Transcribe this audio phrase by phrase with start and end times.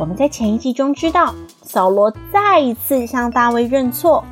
[0.00, 4.24] 我们在前一集中知道，扫罗再一次向大卫认错。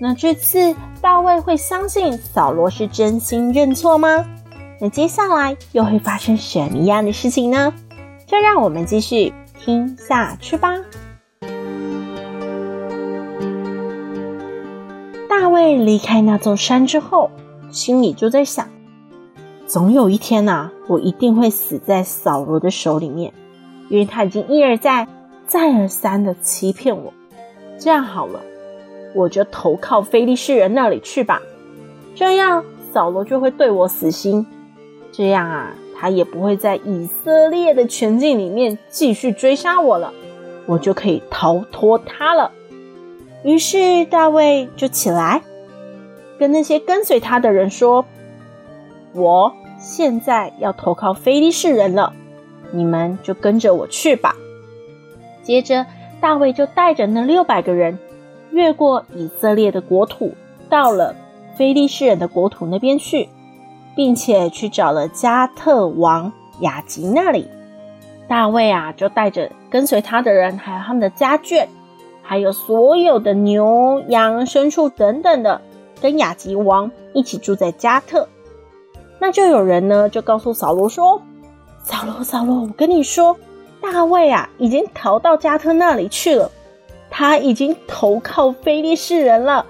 [0.00, 4.24] 那这次大卫会相信扫罗是真心认错吗？
[4.80, 7.74] 那接下来又会发生什么样的事情呢？
[8.28, 10.76] 就让我们继续听下去吧。
[15.28, 17.28] 大卫离开那座山之后，
[17.70, 18.68] 心里就在想：
[19.66, 23.32] 总有一天呐、我一定会死在扫罗的手里面。
[23.90, 25.08] 因为他已经一而再、
[25.48, 27.12] 再而三的欺骗我，
[27.78, 28.40] 这样好了，
[29.14, 31.40] 我就投靠非利士人那里去吧。
[32.14, 34.46] 这样扫罗就会对我死心，
[35.10, 40.12] 这样啊，他也不会在以色列的全境里面继续追杀我了，
[40.66, 42.52] 我就可以逃脱他了。
[43.42, 45.42] 于是大卫就起来，
[46.38, 48.04] 跟那些跟随他的人说
[49.14, 52.12] ：“我现在要投靠非利士人了。”
[52.70, 54.36] 你们就跟着我去吧。
[55.48, 55.86] 接着，
[56.20, 57.98] 大卫就带着那六百个人，
[58.50, 60.34] 越过以色列的国土，
[60.68, 61.16] 到了
[61.56, 63.30] 非利士人的国土那边去，
[63.96, 67.48] 并且去找了加特王雅吉那里。
[68.28, 71.66] 大卫啊，就带着跟随他的人，还有他们的家眷，
[72.20, 75.62] 还有所有的牛羊牲畜等等的，
[76.02, 78.28] 跟雅吉王一起住在加特。
[79.18, 81.22] 那就有人呢，就告诉扫罗说。
[81.82, 83.34] 扫罗，扫罗，我跟你说，
[83.80, 86.50] 大卫啊，已经逃到加特那里去了，
[87.10, 89.66] 他已经投靠非利士人了。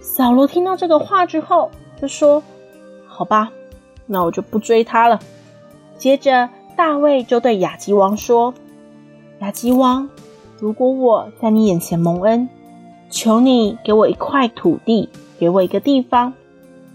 [0.00, 1.70] 扫罗听到这个话之后，
[2.00, 2.42] 就说
[3.06, 3.50] ：“好吧，
[4.06, 5.20] 那我就不追他了。”
[5.98, 8.54] 接着，大卫就对亚吉王说
[9.40, 10.08] ：“亚吉王，
[10.58, 12.48] 如果我在你眼前蒙恩，
[13.10, 15.08] 求你给我一块土地，
[15.38, 16.32] 给我一个地方，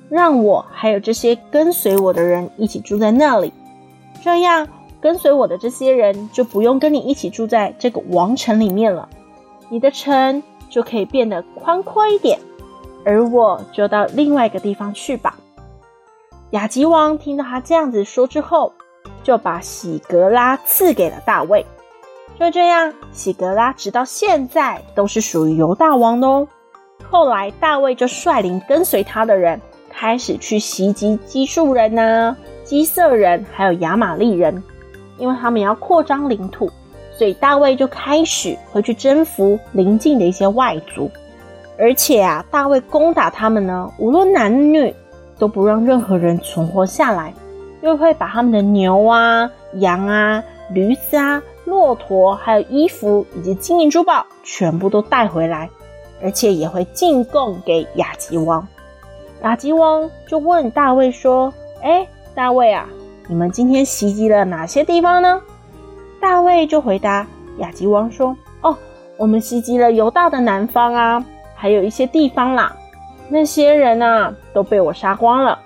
[0.10, 3.52] 让我还有这些跟随我的人一起住在那里。”
[4.24, 4.68] 这样
[5.02, 9.10] 跟随我的这些人就不用跟你一起住在这个王城里面了，
[9.70, 12.40] 你的城就可以变得宽阔一点，
[13.04, 15.36] 而我就到另外一个地方去吧。
[16.52, 18.74] 亚吉王听到他这样子说之后，
[19.24, 21.66] 就把喜格拉赐给了大卫。
[22.40, 26.48] 就这样，喜格拉直到现在都是属于犹大王的哦。
[27.10, 34.64] 后来大卫就率领跟随他的人，开始去袭击基述人呢、基色人还有亚玛利人，
[35.22, 36.70] 因为他们要扩张领土，
[37.16, 41.10] 所以大卫就开始会去征服邻近的一些外族。
[41.78, 44.94] 而且啊，大卫攻打他们呢，无论男女
[45.38, 47.34] 都不让任何人存活下来，
[47.82, 55.70] 又会把他们的牛啊、羊啊、驴子啊、骆驼，还有衣服以及金银珠宝全部都带回来，
[56.22, 58.68] 而且也会进贡给亚吉王。
[59.44, 61.54] 亚吉王就问大卫说
[61.84, 62.88] ：“哎。”大卫啊，
[63.28, 65.42] 你们今天袭击了哪些地方呢？
[66.20, 67.26] 大卫就回答
[67.60, 68.76] 亚吉王说：“哦，
[69.18, 71.24] 我们袭击了犹大的南方啊，
[71.56, 72.76] 还有一些地方啦。
[73.30, 75.58] 那些人啊，都被我杀光了。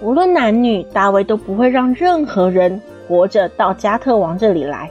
[0.00, 4.90] 无论男女，大卫都不会让任何人活着到加特王这里来，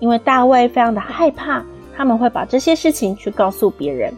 [0.00, 1.62] 因为大卫非常的害怕
[1.96, 4.12] 他们会把这些事情去告诉别人。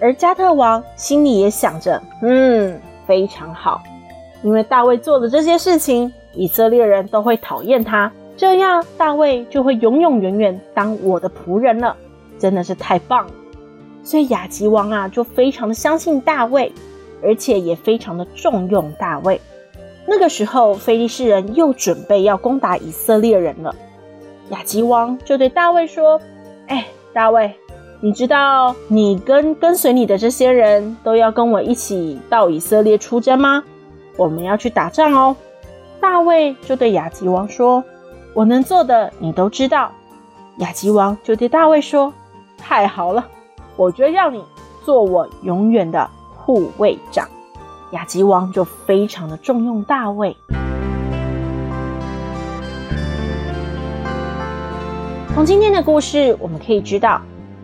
[0.00, 3.80] 而加特王心里也想着，嗯，非常好。”
[4.42, 11.96] 因为大卫做的这些事情，以色列人都会讨厌他，这样大卫就会永永远远当我的仆人了，
[12.38, 13.32] 真的是太棒了。
[14.02, 16.72] 所以亚吉王啊，就非常的相信大卫，
[17.22, 19.40] 而且也非常的重用大卫。
[20.06, 23.74] 那个时候，非利士人又准备要攻打以色列人了，
[24.50, 26.20] 亚吉王就对大卫说
[26.66, 27.54] ：“哎，大卫，
[28.00, 33.62] 你知道你跟跟随你的这些人都要跟我一起到以色列出征吗？”
[34.16, 35.36] 我们要去打仗哦，
[36.00, 37.84] 大卫就对雅吉王说
[38.32, 39.92] ：“我能做的你都知道。”
[40.56, 42.12] 雅吉王就对大卫说
[42.56, 43.26] ：“太好了，
[43.76, 44.42] 我就要你
[44.82, 47.28] 做我永远的护卫长。”
[47.92, 50.34] 雅吉王就非常的重用大卫。
[55.34, 57.20] 从今天的故事，我们可以知道，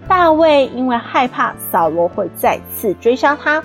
[0.06, 3.62] 大卫因为害怕扫罗会再次追杀他。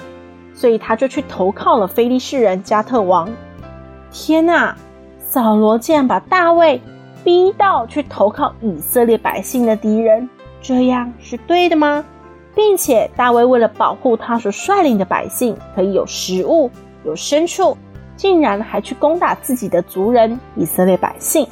[0.53, 3.27] 所以他就去投靠了非利士人加特王。
[4.11, 4.75] 天哪！
[5.19, 6.81] 扫罗竟然把大卫
[7.23, 10.29] 逼到去投靠以色列百姓的敌人，
[10.61, 12.03] 这样是对的吗？
[12.53, 16.69] 并且大卫为了保护他所率领的百姓可以有食物、
[17.05, 17.77] 有牲畜，
[18.17, 21.47] 竟然还去攻打自己的族人以色列百姓。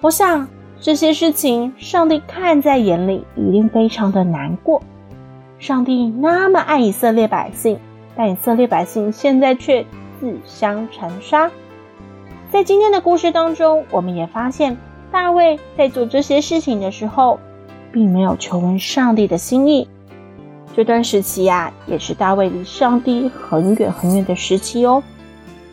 [0.00, 0.48] 我想
[0.80, 4.82] 这些事情，上帝看在眼里，一定非常的难过。
[5.60, 7.78] 上帝那么爱以色列百姓，
[8.16, 9.86] 但以色列百姓现在却
[10.20, 11.50] 自相残杀。
[12.52, 14.76] 在今天的故事当中，我们也发现
[15.10, 17.40] 大卫在做这些事情的时候，
[17.90, 19.88] 并没有求问上帝的心意。
[20.76, 25.02] 这段时期呀，也是大卫离上帝很远很远的时期哦。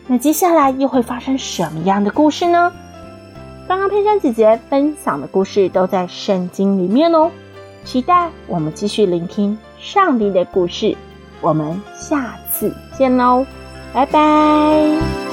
[0.08, 2.72] 那接下来又会发生什么样的故事呢？
[3.68, 7.30] 刚刚佩珊姐姐分享的故事都在圣经里面哦。
[7.84, 10.96] 期待我们继续聆听上帝的故事。
[11.42, 13.46] 我们下次见喽，
[13.98, 15.27] 拜拜。